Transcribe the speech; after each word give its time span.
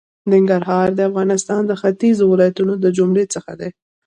ننګرهار 0.31 0.87
د 0.95 0.99
افغانستان 1.09 1.61
د 1.65 1.71
ختېځو 1.81 2.23
ولایتونو 2.29 2.73
د 2.83 2.85
جملې 2.97 3.25
څخه 3.33 3.51
دی. 3.59 3.69